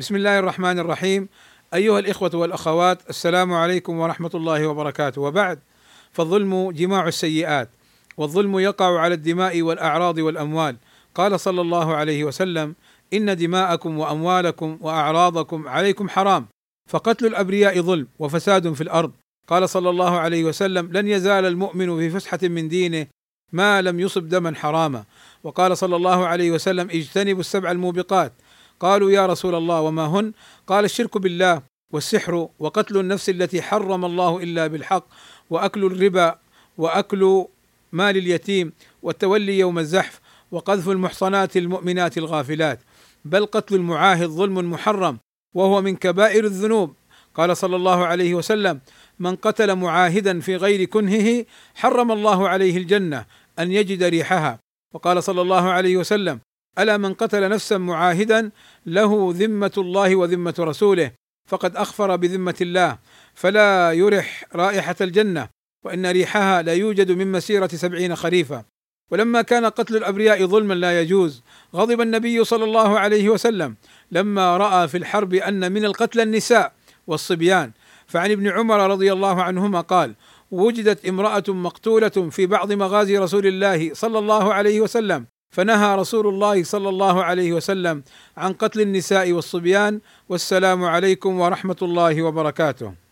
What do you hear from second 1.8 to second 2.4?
الإخوة